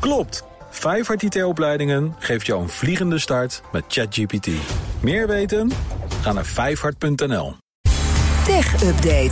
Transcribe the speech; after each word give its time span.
Klopt! 0.00 0.42
Vijfhart 0.70 1.22
IT-opleidingen 1.22 2.14
geeft 2.18 2.46
jou 2.46 2.62
een 2.62 2.68
vliegende 2.68 3.18
start 3.18 3.62
met 3.72 3.84
ChatGPT. 3.88 4.48
Meer 5.00 5.26
weten? 5.26 5.70
Ga 6.20 6.32
naar 6.32 6.44
vijfhart.nl. 6.46 7.56
Tech 8.44 8.82
Update. 8.82 9.30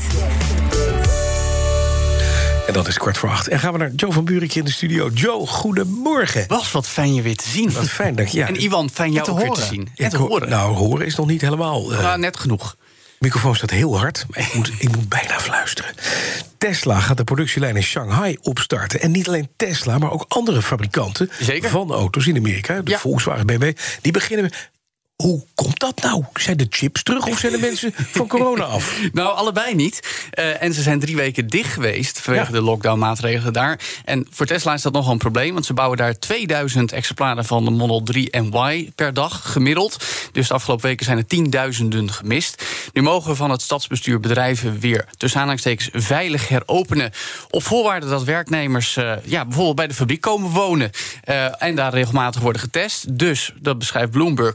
En 2.66 2.72
dat 2.72 2.86
is 2.88 2.98
kwart 2.98 3.18
voor 3.18 3.28
acht. 3.28 3.48
En 3.48 3.58
gaan 3.58 3.72
we 3.72 3.78
naar 3.78 3.90
Joe 3.90 4.12
van 4.12 4.24
Buurik 4.24 4.54
in 4.54 4.64
de 4.64 4.70
studio. 4.70 5.08
Joe, 5.08 5.46
goedemorgen. 5.46 6.44
Was 6.48 6.72
wat 6.72 6.86
fijn 6.88 7.14
je 7.14 7.22
weer 7.22 7.36
te 7.36 7.48
zien. 7.48 7.72
Wat 7.72 7.88
fijn, 7.88 8.14
dank 8.14 8.28
je. 8.28 8.38
Ja, 8.38 8.46
En 8.48 8.56
Iwan, 8.62 8.90
fijn 8.90 9.12
jou 9.12 9.24
te 9.24 9.30
ook 9.30 9.36
weer 9.38 9.46
horen. 9.46 9.62
te 9.62 9.68
zien. 9.68 9.88
En 9.96 10.10
te 10.10 10.16
hoor- 10.16 10.28
horen. 10.28 10.48
Nou, 10.48 10.74
horen 10.76 11.06
is 11.06 11.16
nog 11.16 11.26
niet 11.26 11.40
helemaal. 11.40 11.92
eh, 11.92 12.02
Nou, 12.02 12.18
net 12.18 12.36
genoeg. 12.36 12.76
Microfoon 13.18 13.56
staat 13.56 13.70
heel 13.70 13.98
hard, 13.98 14.24
maar 14.28 14.38
ik 14.38 14.54
moet, 14.54 14.72
ik 14.78 14.96
moet 14.96 15.08
bijna 15.08 15.40
fluisteren. 15.40 15.94
Tesla 16.58 17.00
gaat 17.00 17.16
de 17.16 17.24
productielijn 17.24 17.76
in 17.76 17.82
Shanghai 17.82 18.36
opstarten. 18.42 19.00
En 19.00 19.10
niet 19.10 19.28
alleen 19.28 19.48
Tesla, 19.56 19.98
maar 19.98 20.10
ook 20.10 20.24
andere 20.28 20.62
fabrikanten 20.62 21.30
Zeker. 21.40 21.70
van 21.70 21.90
auto's 21.92 22.26
in 22.26 22.36
Amerika. 22.36 22.80
De 22.82 22.90
Ja. 22.90 22.98
Volkswagen, 22.98 23.46
BMW, 23.46 23.72
die 24.00 24.12
beginnen... 24.12 24.50
Hoe 25.22 25.44
komt 25.54 25.78
dat 25.80 26.02
nou? 26.02 26.24
Zijn 26.34 26.56
de 26.56 26.66
chips 26.70 27.02
terug 27.02 27.26
of 27.26 27.38
zijn 27.38 27.52
de 27.52 27.58
mensen 27.58 27.92
van 27.94 28.26
corona 28.26 28.64
af? 28.64 28.98
Nou, 29.12 29.36
allebei 29.36 29.74
niet. 29.74 30.26
Eh, 30.30 30.62
en 30.62 30.74
ze 30.74 30.82
zijn 30.82 31.00
drie 31.00 31.16
weken 31.16 31.46
dicht 31.46 31.72
geweest 31.72 32.20
vanwege 32.20 32.46
Ja. 32.46 32.52
de 32.52 32.62
lockdown-maatregelen 32.62 33.52
daar. 33.52 33.80
En 34.04 34.26
voor 34.30 34.46
Tesla 34.46 34.74
is 34.74 34.82
dat 34.82 34.92
nogal 34.92 35.12
een 35.12 35.18
probleem, 35.18 35.52
want 35.52 35.66
ze 35.66 35.72
bouwen 35.72 35.98
daar 35.98 36.18
2000 36.18 36.92
exemplaren 36.92 37.44
van 37.44 37.64
de 37.64 37.70
Model 37.70 38.02
3 38.02 38.30
en 38.30 38.52
Y 38.70 38.90
per 38.94 39.14
dag 39.14 39.52
gemiddeld. 39.52 40.04
Dus 40.32 40.48
de 40.48 40.54
afgelopen 40.54 40.86
weken 40.86 41.04
zijn 41.04 41.18
er 41.18 41.26
tienduizenden 41.26 42.12
gemist. 42.12 42.64
Nu 42.92 43.02
mogen 43.02 43.36
van 43.36 43.50
het 43.50 43.62
stadsbestuur 43.62 44.20
bedrijven 44.20 44.78
weer 44.80 45.04
tussen 45.16 45.38
aanhalingstekens 45.40 45.88
veilig 45.92 46.48
heropenen. 46.48 47.12
Op 47.50 47.62
voorwaarde 47.62 48.08
dat 48.08 48.24
werknemers 48.24 48.96
eh, 48.96 49.12
ja, 49.24 49.44
bijvoorbeeld 49.44 49.76
bij 49.76 49.86
de 49.86 49.94
fabriek 49.94 50.20
komen 50.20 50.50
wonen 50.50 50.90
eh, 51.24 51.62
en 51.62 51.74
daar 51.74 51.92
regelmatig 51.92 52.40
worden 52.40 52.60
getest. 52.60 53.18
Dus, 53.18 53.52
dat 53.60 53.78
beschrijft 53.78 54.10
Bloomberg, 54.10 54.54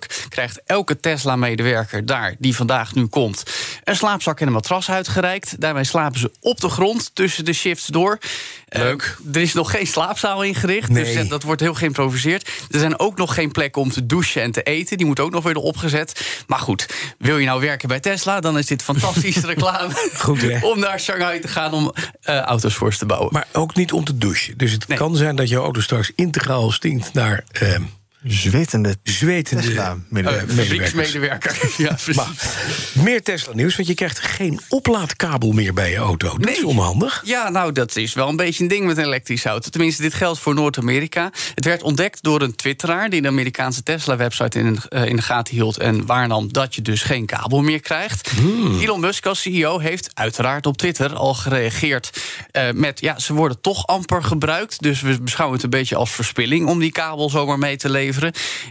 krijgt 0.52 0.69
elke 0.69 0.99
Tesla-medewerker 0.99 2.05
daar 2.05 2.35
die 2.39 2.55
vandaag 2.55 2.94
nu 2.95 3.05
komt 3.07 3.44
een 3.83 3.95
slaapzak 3.95 4.39
en 4.39 4.47
een 4.47 4.53
matras 4.53 4.89
uitgereikt. 4.89 5.61
Daarmee 5.61 5.83
slapen 5.83 6.19
ze 6.19 6.31
op 6.39 6.59
de 6.61 6.69
grond 6.69 7.11
tussen 7.16 7.45
de 7.45 7.53
shifts 7.53 7.85
door. 7.88 8.17
Eh, 8.67 8.81
Leuk. 8.81 9.17
er 9.33 9.41
is 9.41 9.53
nog 9.53 9.72
geen 9.72 9.88
slaapzaal 9.88 10.44
ingericht, 10.44 10.94
dus 10.94 11.07
Nee. 11.07 11.16
dat- 11.16 11.29
dat 11.29 11.44
wordt 11.44 11.61
heel 11.61 11.73
geïmproviseerd. 11.73 12.49
Er 12.69 12.79
zijn 12.79 12.99
ook 12.99 13.17
nog 13.17 13.33
geen 13.33 13.52
plekken 13.52 13.81
om 13.81 13.91
te 13.91 14.05
douchen 14.05 14.41
en 14.41 14.52
te 14.52 14.63
eten. 14.63 14.97
Die 14.97 15.05
moet 15.05 15.19
ook 15.19 15.31
nog 15.31 15.44
worden 15.44 15.61
opgezet. 15.63 16.44
Maar 16.47 16.59
goed, 16.59 16.85
wil 17.17 17.38
je 17.38 17.45
nou 17.45 17.61
werken 17.61 17.88
bij 17.88 17.99
Tesla, 17.99 18.39
dan 18.39 18.57
is 18.57 18.66
dit 18.66 18.83
fantastische 18.83 19.45
reclame. 19.53 20.09
Goed, 20.17 20.41
hè? 20.41 20.66
Om 20.66 20.79
naar 20.79 20.99
Shanghai 20.99 21.39
te 21.39 21.47
gaan 21.47 21.73
om 21.73 21.94
eh, 22.22 22.39
auto's 22.39 22.75
voor 22.75 22.91
ze 22.94 22.99
te 22.99 23.05
bouwen. 23.05 23.29
Maar 23.33 23.47
ook 23.52 23.75
niet 23.75 23.91
om 23.91 24.03
te 24.03 24.17
douchen. 24.17 24.57
Dus 24.57 24.72
het 24.72 24.88
Nee. 24.88 24.97
kan 24.97 25.16
zijn 25.16 25.35
dat 25.35 25.49
jouw 25.49 25.63
auto 25.63 25.81
straks 25.81 26.11
integraal 26.16 26.72
stinkt 26.72 27.13
naar 27.13 27.44
eh, 27.52 27.75
Zwetende 28.23 28.95
zwetende 29.03 29.64
Tesla 29.64 29.97
eh. 30.14 30.33
Fabrieksmedewerker. 30.47 31.69
ja, 31.77 31.88
precies. 31.88 32.16
Maar 32.16 32.28
meer 32.94 33.23
Tesla-nieuws, 33.23 33.75
want 33.75 33.88
je 33.88 33.94
krijgt 33.94 34.19
geen 34.19 34.59
oplaadkabel 34.69 35.52
meer 35.52 35.73
bij 35.73 35.89
je 35.89 35.95
auto. 35.97 36.38
Dat 36.38 36.50
is 36.50 36.55
Nee. 36.58 36.67
onhandig. 36.67 37.22
Ja, 37.25 37.50
nou, 37.50 37.72
dat 37.72 37.95
is 37.95 38.13
wel 38.13 38.30
een 38.30 38.36
beetje 38.36 38.63
een 38.63 38.69
ding 38.69 38.86
met 38.86 38.97
een 38.97 39.03
elektrische 39.03 39.50
auto. 39.50 39.69
Tenminste, 39.69 40.02
dit 40.02 40.13
geldt 40.13 40.39
voor 40.39 40.53
Noord-Amerika. 40.53 41.31
Het 41.55 41.66
werd 41.66 41.83
ontdekt 41.83 42.23
door 42.23 42.41
een 42.41 42.55
twitteraar... 42.55 43.09
die 43.09 43.22
de 43.22 43.28
Amerikaanse 43.28 43.83
Tesla-website 43.83 44.59
in, 44.59 44.80
eh, 44.89 45.06
in 45.06 45.16
de 45.16 45.22
gaten 45.22 45.53
hield... 45.53 45.78
en 45.78 46.06
waarnam 46.06 46.53
dat 46.53 46.75
je 46.75 46.81
dus 46.81 47.02
geen 47.03 47.25
kabel 47.25 47.61
meer 47.61 47.80
krijgt. 47.81 48.31
Elon 48.81 49.00
Musk 49.00 49.25
als 49.25 49.41
CEO 49.41 49.80
heeft 49.80 50.09
uiteraard 50.13 50.66
op 50.66 50.78
Twitter 50.78 51.13
al 51.13 51.33
gereageerd... 51.33 52.22
eh, 52.52 52.72
met, 52.73 53.00
ja, 53.00 53.19
ze 53.19 53.33
worden 53.33 53.61
toch 53.61 53.88
amper 53.88 54.23
gebruikt... 54.23 54.81
dus 54.81 55.02
we 55.02 55.22
beschouwen 55.22 55.56
het 55.56 55.66
een 55.66 55.72
beetje 55.80 55.95
als 55.95 56.11
verspilling... 56.11 56.67
om 56.67 56.80
die 56.80 56.91
kabel 56.91 57.30
zomaar 57.30 57.58
mee 57.58 57.78
te 57.78 57.89
leveren. 57.89 58.09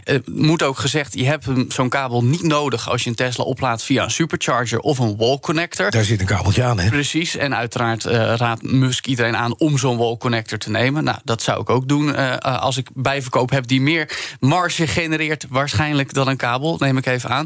Eh, 0.03 0.15
moet 0.25 0.63
ook 0.63 0.77
gezegd, 0.77 1.13
je 1.13 1.25
hebt 1.25 1.45
zo'n 1.67 1.89
kabel 1.89 2.23
niet 2.23 2.43
nodig... 2.43 2.89
als 2.89 3.03
je 3.03 3.09
een 3.09 3.15
Tesla 3.15 3.43
oplaadt 3.43 3.83
via 3.83 4.03
een 4.03 4.11
supercharger 4.11 4.79
of 4.79 4.99
een 4.99 5.17
wall 5.17 5.39
connector... 5.39 5.91
Daar 5.91 6.03
zit 6.03 6.19
een 6.19 6.25
kabeltje 6.25 6.63
aan, 6.63 6.79
hè? 6.79 6.89
Precies, 6.89 7.35
en 7.35 7.55
uiteraard 7.55 8.05
eh, 8.05 8.33
raadt 8.35 8.61
Musk 8.61 9.05
iedereen 9.05 9.37
aan 9.37 9.57
om 9.57 9.77
zo'n 9.77 9.97
wall 9.97 10.17
connector 10.17 10.57
te 10.57 10.69
nemen. 10.69 11.03
Nou, 11.03 11.17
dat 11.23 11.41
zou 11.41 11.61
ik 11.61 11.69
ook 11.69 11.87
doen 11.87 12.15
eh, 12.15 12.37
als 12.37 12.77
ik 12.77 12.89
bijverkoop 12.93 13.49
heb 13.49 13.67
die 13.67 13.81
meer 13.81 14.17
marge 14.39 14.87
genereert, 14.87 15.45
waarschijnlijk 15.49 16.13
dan 16.13 16.27
een 16.27 16.37
kabel, 16.37 16.75
neem 16.79 16.97
ik 16.97 17.05
even 17.05 17.29
aan. 17.29 17.45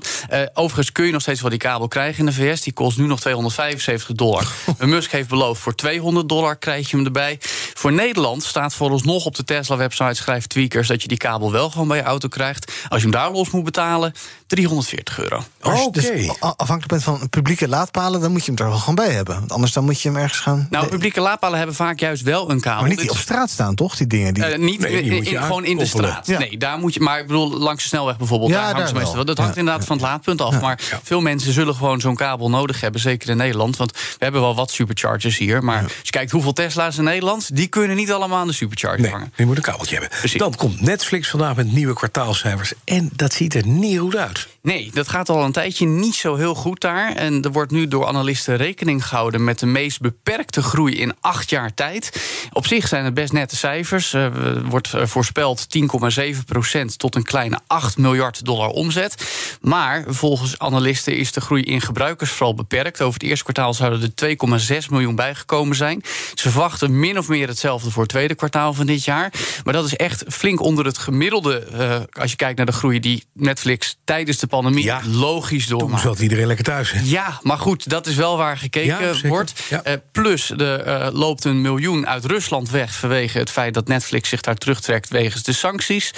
Overigens 0.53 0.91
kun 0.91 1.05
je 1.05 1.11
nog 1.11 1.22
steeds 1.22 1.41
wel 1.41 1.50
die 1.50 1.59
kabel 1.59 1.88
krijgen 1.88 2.19
in 2.19 2.25
de 2.25 2.34
VS. 2.34 2.61
Die 2.61 2.73
kost 2.73 2.97
nu 2.97 3.05
nog 3.05 3.19
275 3.19 4.16
dollar. 4.16 4.47
Musk 4.79 5.11
heeft 5.11 5.29
beloofd 5.29 5.61
voor 5.61 5.75
200 5.75 6.29
dollar 6.29 6.55
krijg 6.55 6.89
je 6.89 6.95
hem 6.95 7.05
erbij. 7.05 7.39
Voor 7.78 7.94
Nederland 7.94 8.44
staat 8.44 8.74
vooralsnog 8.74 9.25
op 9.25 9.36
de 9.36 9.44
Tesla-website, 9.44 10.13
schrijft 10.13 10.50
Tweakers, 10.50 10.88
dat 10.88 11.02
je 11.02 11.08
die 11.08 11.18
kabel 11.18 11.52
wel 11.52 11.69
gewoon 11.69 11.88
bij 11.88 11.97
je 11.97 12.03
auto 12.03 12.28
krijgt. 12.28 12.72
Als 12.88 13.02
je 13.02 13.08
hem 13.08 13.16
daar 13.18 13.31
los 13.31 13.50
moet 13.52 13.63
betalen, 13.63 14.13
340 14.47 15.19
euro. 15.19 15.44
Als 15.62 15.80
je 15.80 15.85
Oké. 15.85 16.02
dus 16.02 16.40
afhankelijk 16.40 16.88
bent 16.88 17.03
van 17.03 17.30
publieke 17.30 17.68
laadpalen, 17.68 18.22
dan 18.22 18.31
moet 18.31 18.46
je 18.46 18.52
hem 18.52 18.66
er 18.66 18.69
wel 18.69 18.80
gewoon 18.80 18.96
bij 18.96 19.09
hebben. 19.09 19.40
Want 19.40 19.52
anders 19.52 19.72
dan 19.74 19.84
moet 19.85 20.02
je 20.02 20.09
hem 20.09 20.18
ergens 20.18 20.40
gaan. 20.40 20.68
Nou, 20.69 20.88
publieke 20.88 21.22
laadpalen 21.22 21.58
hebben 21.58 21.75
vaak 21.75 22.00
juist 22.00 22.24
wel 22.24 22.50
een 22.50 22.59
kabel. 22.62 22.80
maar 22.80 22.90
niet 22.90 22.97
Dit 22.97 23.08
die 23.08 23.16
op 23.18 23.22
straat 23.24 23.50
staan, 23.50 23.75
toch? 23.75 23.96
Die 23.97 24.08
dingen. 24.08 24.34
Die... 24.34 24.44
Eh, 24.46 24.59
niet 24.59 24.80
Nee, 24.80 24.91
die 24.91 25.02
in- 25.12 25.16
moet 25.16 25.25
je 25.28 25.35
in- 25.35 25.41
gewoon 25.41 25.66
in 25.66 25.78
de 25.78 25.85
straat. 25.85 26.28
Ja. 26.28 26.40
Nee, 26.40 26.58
daar 26.58 26.78
moet 26.80 26.94
je. 26.94 27.00
Maar 27.00 27.19
ik 27.19 27.28
bedoel, 27.28 27.58
langs 27.58 27.81
de 27.84 27.88
snelweg 27.90 28.18
bijvoorbeeld. 28.18 28.52
Ja, 28.52 28.56
daar 28.56 28.74
hangt 28.75 28.88
daar 28.94 29.02
meestal. 29.02 29.25
Dat 29.25 29.38
hangt 29.38 29.53
Ja, 29.53 29.59
inderdaad 29.59 29.81
ja. 29.81 29.88
van 29.88 29.97
het 29.97 30.06
laadpunt 30.06 30.41
af. 30.41 30.62
Maar 30.62 30.80
veel 31.03 31.22
mensen 31.22 31.53
zullen 31.53 31.75
gewoon 31.75 32.00
zo'n 32.02 32.16
kabel 32.16 32.50
nodig 32.50 32.81
hebben. 32.81 33.02
Zeker 33.02 33.30
in 33.30 33.38
Nederland. 33.38 33.78
Want 33.78 33.91
we 33.91 34.00
hebben 34.19 34.41
wel 34.41 34.56
wat 34.56 34.72
superchargers 34.72 35.38
hier. 35.38 35.64
Maar 35.64 35.84
als 35.84 35.91
je 36.02 36.09
kijkt 36.12 36.31
hoeveel 36.31 36.53
Tesla's 36.53 36.97
in 36.97 37.03
Nederland. 37.03 37.56
die 37.56 37.65
kunnen 37.68 37.96
niet 37.96 38.12
allemaal 38.12 38.38
aan 38.40 38.48
de 38.48 38.53
supercharger 38.53 39.02
Nee, 39.02 39.12
hangen. 39.12 39.34
je 39.36 39.46
moet 39.46 39.58
een 39.58 39.64
kabeltje 39.64 39.98
hebben. 40.00 40.18
Precies. 40.20 40.40
Dan 40.40 40.56
komt 40.56 40.81
Netflix 40.81 41.30
vandaag 41.30 41.56
met 41.56 41.72
nieuwe 41.74 41.94
kwartaalcijfers. 41.94 42.74
En 42.84 43.09
dat 43.14 43.34
ziet 43.34 43.53
er 43.56 43.68
niet 43.68 44.00
goed 44.00 44.16
uit. 44.16 44.48
Nee, 44.62 44.90
dat 44.94 45.09
gaat 45.09 45.30
al 45.30 45.44
een 45.44 45.52
tijdje 45.52 45.86
niet 45.86 46.16
zo 46.16 46.36
heel 46.36 46.56
goed 46.56 46.81
daar. 46.81 47.16
En 47.16 47.42
er 47.42 47.52
wordt 47.52 47.72
nu 47.72 47.88
door 47.88 48.08
analisten 48.08 48.56
rekening 48.56 49.06
gehouden 49.08 49.44
met 49.44 49.59
de 49.59 49.66
meest 49.66 50.00
beperkte 50.02 50.62
groei 50.62 50.96
in 50.96 51.14
acht 51.22 51.50
jaar 51.50 51.74
tijd. 51.74 52.22
Op 52.53 52.68
zich 52.68 52.88
zijn 52.88 53.06
het 53.06 53.14
best 53.14 53.34
nette 53.34 53.56
cijfers. 53.56 54.14
Er 54.14 54.64
wordt 54.66 54.94
eh, 54.94 55.06
voorspeld 55.06 55.68
10,7% 55.78 56.86
tot 56.97 57.16
een 57.16 57.24
kleine 57.24 57.59
8 57.68 57.97
miljard 57.97 58.46
dollar 58.46 58.70
omzet. 58.70 59.16
Maar 59.62 60.03
volgens 60.08 60.59
analisten 60.59 61.18
is 61.18 61.32
de 61.32 61.42
groei 61.42 61.64
in 61.64 61.82
gebruikers 61.82 62.32
vooral 62.32 62.56
beperkt. 62.56 63.02
Over 63.02 63.14
het 63.20 63.30
eerste 63.30 63.44
kwartaal 63.44 63.74
zouden 63.74 64.14
er 64.16 64.36
2,6 64.84 64.90
miljoen 64.90 65.16
bijgekomen 65.16 65.76
zijn. 65.76 66.02
Ze 66.34 66.50
verwachten 66.52 67.00
min 67.00 67.18
of 67.18 67.28
meer 67.28 67.47
hetzelfde 67.55 67.91
voor 67.91 68.01
het 68.01 68.11
tweede 68.11 68.35
kwartaal 68.35 68.73
van 68.73 68.85
dit 68.85 69.03
jaar. 69.03 69.33
Maar 69.63 69.73
dat 69.73 69.85
is 69.85 69.95
echt 69.95 70.23
flink 70.27 70.61
onder 70.61 70.85
het 70.85 70.97
gemiddelde. 70.97 71.59
eh, 71.59 72.21
als 72.21 72.31
je 72.31 72.38
kijkt 72.38 72.57
naar 72.57 72.66
de 72.66 72.71
groei 72.71 72.99
die 72.99 73.23
Netflix 73.33 73.97
tijdens 74.03 74.38
de 74.39 74.47
pandemie 74.47 74.83
Ja. 74.83 75.01
logisch 75.05 75.66
Toen 75.67 75.77
doormaakt. 75.79 76.01
zat 76.03 76.19
iedereen 76.19 76.47
lekker 76.47 76.66
thuis. 76.66 76.91
Hè? 76.91 76.99
Ja, 77.03 77.39
maar 77.41 77.57
goed, 77.57 77.89
dat 77.89 78.07
is 78.07 78.16
wel 78.16 78.38
waar 78.38 78.57
gekeken 78.57 79.13
Ja, 79.21 79.27
wordt. 79.29 79.53
Ja. 79.69 79.83
Eh, 79.83 79.93
plus, 80.11 80.49
er 80.49 80.81
eh, 80.81 81.13
loopt 81.13 81.43
een 81.43 81.61
miljoen 81.61 82.07
uit 82.07 82.25
Rusland 82.25 82.69
weg... 82.69 82.95
vanwege 82.95 83.38
het 83.38 83.49
feit 83.51 83.73
dat 83.73 83.87
Netflix 83.87 84.29
zich 84.29 84.41
daar 84.41 84.55
terugtrekt 84.55 85.09
wegens 85.09 85.43
de 85.43 85.53
sancties. 85.53 86.13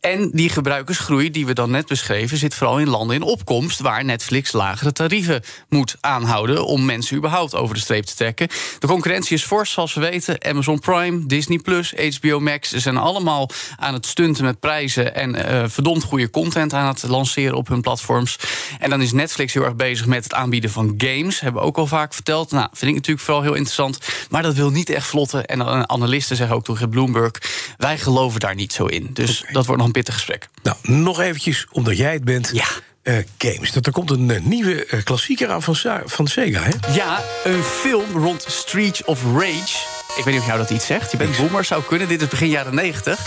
En 0.00 0.30
die 0.32 0.48
gebruikersgroei 0.48 1.30
die 1.30 1.46
we 1.46 1.52
dan 1.52 1.70
net 1.70 1.86
beschreven... 1.86 2.38
zit 2.38 2.54
vooral 2.54 2.78
in 2.78 2.88
landen 2.88 3.16
in 3.16 3.22
opkomst... 3.22 3.80
waar 3.80 4.04
Netflix 4.04 4.52
lagere 4.52 4.92
tarieven 4.92 5.42
moet 5.68 5.96
aanhouden... 6.00 6.66
om 6.66 6.84
mensen 6.84 7.16
überhaupt 7.16 7.54
over 7.54 7.74
de 7.74 7.80
streep 7.80 8.04
te 8.04 8.14
trekken. 8.14 8.48
De 8.78 8.86
concurrentie 8.86 9.36
is 9.36 9.42
fors, 9.44 9.72
zoals 9.72 9.94
we 9.94 10.00
weten. 10.00 10.44
Amazon 10.44 10.67
Prime, 10.76 11.26
Disney+, 11.26 11.60
HBO 12.20 12.40
Max... 12.40 12.68
ze 12.68 12.80
zijn 12.80 12.96
allemaal 12.96 13.50
aan 13.76 13.94
het 13.94 14.06
stunten 14.06 14.44
met 14.44 14.60
prijzen... 14.60 15.14
en 15.14 15.34
eh, 15.34 15.64
verdomd 15.66 16.04
goede 16.04 16.30
content 16.30 16.72
aan 16.72 16.86
het 16.86 17.02
lanceren 17.02 17.56
op 17.56 17.68
hun 17.68 17.80
platforms. 17.80 18.38
En 18.78 18.90
dan 18.90 19.02
is 19.02 19.12
Netflix 19.12 19.52
heel 19.52 19.64
erg 19.64 19.76
bezig 19.76 20.06
met 20.06 20.24
het 20.24 20.34
aanbieden 20.34 20.70
van 20.70 20.94
games. 20.98 21.40
Hebben 21.40 21.62
we 21.62 21.68
ook 21.68 21.78
al 21.78 21.86
vaak 21.86 22.14
verteld. 22.14 22.50
Nou, 22.50 22.68
vind 22.72 22.90
ik 22.90 22.96
natuurlijk 22.96 23.24
vooral 23.24 23.42
heel 23.42 23.54
interessant. 23.54 23.98
Maar 24.30 24.42
dat 24.42 24.54
wil 24.54 24.70
niet 24.70 24.90
echt 24.90 25.06
vlotten. 25.06 25.46
En 25.46 25.60
eh, 25.60 25.82
analisten 25.82 26.36
zeggen 26.36 26.56
ook 26.56 26.64
tegen 26.64 26.88
Bloomberg... 26.88 27.32
wij 27.76 27.98
geloven 27.98 28.40
daar 28.40 28.54
niet 28.54 28.72
zo 28.72 28.86
in. 28.86 29.10
Dus 29.12 29.44
dat 29.52 29.64
wordt 29.64 29.76
nog 29.76 29.86
een 29.86 29.92
pittig 29.92 30.14
gesprek. 30.14 30.48
Nou, 30.62 30.76
nog 30.82 31.20
eventjes, 31.20 31.66
omdat 31.70 31.96
jij 31.96 32.12
het 32.12 32.24
bent. 32.24 32.50
Ja. 32.52 32.66
eh, 33.02 33.16
games. 33.38 33.72
Dat 33.72 33.86
er 33.86 33.92
komt 33.92 34.10
een 34.10 34.30
eh, 34.30 34.40
nieuwe 34.40 34.84
eh, 34.84 35.02
klassieker 35.02 35.48
aan 35.48 35.62
van, 35.62 35.76
van 36.04 36.26
Sega, 36.26 36.62
hè? 36.62 36.92
Ja, 36.94 37.22
een 37.44 37.62
film 37.62 38.16
rond 38.16 38.44
Streets 38.48 39.04
of 39.04 39.22
Rage. 39.22 39.97
Ik 40.18 40.24
weet 40.24 40.32
niet 40.34 40.42
of 40.42 40.48
jou 40.48 40.58
dat 40.58 40.70
iets 40.70 40.86
zegt. 40.86 41.10
Je 41.10 41.16
bent 41.16 41.36
boomer, 41.36 41.64
zou 41.64 41.82
kunnen. 41.82 42.08
Dit 42.08 42.22
is 42.22 42.28
begin 42.28 42.48
jaren 42.48 42.74
90. 42.74 43.18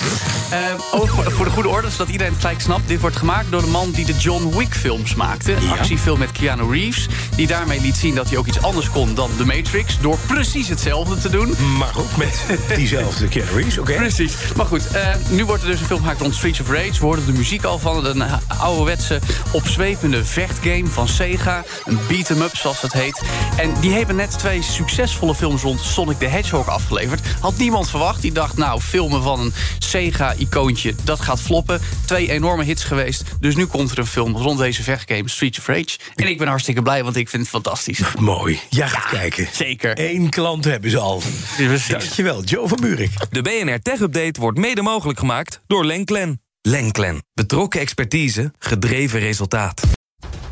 Eh, 0.49 0.59
ook 0.91 1.07
voor, 1.07 1.31
voor 1.31 1.45
de 1.45 1.51
goede 1.51 1.69
orde, 1.69 1.89
zodat 1.89 2.09
iedereen 2.09 2.31
het 2.31 2.41
gelijk 2.41 2.61
snapt. 2.61 2.87
Dit 2.87 3.01
wordt 3.01 3.15
gemaakt 3.15 3.51
door 3.51 3.61
de 3.61 3.67
man 3.67 3.91
die 3.91 4.05
de 4.05 4.13
John 4.13 4.57
Wick 4.57 4.75
films 4.75 5.15
maakte. 5.15 5.53
Een 5.53 5.69
actiefilm 5.69 6.19
met 6.19 6.31
Keanu 6.31 6.71
Reeves. 6.71 7.07
Die 7.35 7.47
daarmee 7.47 7.81
liet 7.81 7.97
zien 7.97 8.15
dat 8.15 8.29
hij 8.29 8.37
ook 8.37 8.47
iets 8.47 8.61
anders 8.61 8.89
kon 8.89 9.15
dan 9.15 9.29
The 9.37 9.45
Matrix. 9.45 9.99
Door 10.01 10.17
precies 10.27 10.67
hetzelfde 10.67 11.17
te 11.17 11.29
doen. 11.29 11.55
Maar 11.77 11.91
ook 11.97 12.17
met 12.17 12.45
diezelfde 12.75 13.27
Keanu 13.27 13.51
Reeves, 13.51 13.77
oké? 13.77 13.93
Precies. 13.93 14.33
Maar 14.55 14.65
goed, 14.65 14.87
eh, 14.87 15.07
nu 15.29 15.45
wordt 15.45 15.63
er 15.63 15.69
dus 15.69 15.79
een 15.79 15.85
film 15.85 15.99
gemaakt 15.99 16.21
rond 16.21 16.35
Streets 16.35 16.59
of 16.59 16.69
Rage. 16.69 16.91
We 16.91 17.05
hoorden 17.05 17.25
de 17.25 17.31
muziek 17.31 17.63
al 17.63 17.79
van 17.79 18.05
een 18.05 18.23
ouderwetse 18.47 19.19
opzwepende 19.51 20.25
vechtgame 20.25 20.87
van 20.87 21.07
Sega. 21.07 21.63
Een 21.85 21.99
beat-em-up, 22.07 22.55
zoals 22.55 22.81
het 22.81 22.93
heet. 22.93 23.21
En 23.57 23.73
die 23.79 23.91
hebben 23.93 24.15
net 24.15 24.39
twee 24.39 24.61
succesvolle 24.61 25.35
films 25.35 25.61
rond 25.61 25.79
Sonic 25.79 26.19
the 26.19 26.25
Hedgehog 26.25 26.69
afgeleverd. 26.81 27.21
Had 27.39 27.57
niemand 27.57 27.89
verwacht. 27.89 28.21
Die 28.21 28.31
dacht, 28.31 28.57
nou, 28.57 28.81
filmen 28.81 29.23
van 29.23 29.39
een 29.39 29.53
Sega-icoontje, 29.79 30.95
dat 31.03 31.19
gaat 31.19 31.41
floppen. 31.41 31.81
Twee 32.05 32.31
enorme 32.31 32.63
hits 32.63 32.83
geweest. 32.83 33.23
Dus 33.39 33.55
nu 33.55 33.65
komt 33.65 33.91
er 33.91 33.97
een 33.97 34.05
film 34.05 34.35
rond 34.37 34.59
deze 34.59 34.83
vechtgame, 34.83 35.29
Streets 35.29 35.59
of 35.59 35.67
Rage. 35.67 35.97
En 36.15 36.27
ik 36.27 36.37
ben 36.37 36.47
hartstikke 36.47 36.81
blij, 36.81 37.03
want 37.03 37.15
ik 37.15 37.29
vind 37.29 37.41
het 37.41 37.51
fantastisch. 37.51 37.99
Mooi. 38.19 38.59
Ja, 38.69 38.87
gaat 38.87 39.09
kijken. 39.09 39.47
zeker. 39.51 39.99
Eén 39.99 40.29
klant 40.29 40.65
hebben 40.65 40.89
ze 40.89 40.97
al. 40.97 41.21
Precies. 41.55 41.87
Dankjewel, 41.87 42.43
Joe 42.43 42.67
van 42.67 42.77
Buurik. 42.81 43.11
De 43.29 43.41
BNR 43.41 43.79
Tech 43.79 43.99
Update 43.99 44.39
wordt 44.39 44.57
mede 44.57 44.81
mogelijk 44.81 45.19
gemaakt 45.19 45.61
door 45.67 45.85
Lenklen. 45.85 46.41
Lenklen. 46.61 47.23
Betrokken 47.33 47.79
expertise, 47.79 48.53
gedreven 48.59 49.19
resultaat. 49.19 49.81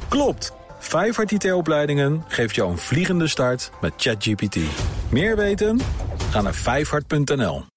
Klopt. 0.08 0.52
Vijfhart 0.80 1.32
IT-opleidingen 1.32 2.24
geeft 2.28 2.56
jou 2.56 2.72
een 2.72 2.78
vliegende 2.78 3.28
start 3.28 3.72
met 3.82 3.94
ChatGPT. 3.98 4.58
Meer 5.10 5.36
weten? 5.36 5.80
Ga 6.30 6.42
naar 6.42 6.54
vijfhart.nl. 6.54 7.70